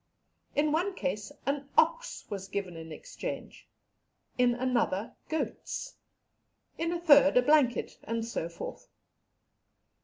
[0.55, 3.67] In one case an ox was given in exchange,
[4.35, 5.93] in another goats,
[6.75, 8.87] in a third a blanket, and so forth.